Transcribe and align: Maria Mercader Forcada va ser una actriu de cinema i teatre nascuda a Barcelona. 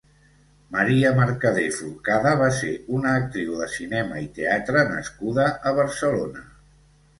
Maria 0.77 1.11
Mercader 1.19 1.65
Forcada 1.75 2.31
va 2.39 2.47
ser 2.61 2.71
una 3.01 3.13
actriu 3.19 3.59
de 3.61 3.69
cinema 3.75 4.25
i 4.25 4.27
teatre 4.41 4.85
nascuda 4.97 5.49
a 5.73 5.77
Barcelona. 5.85 6.47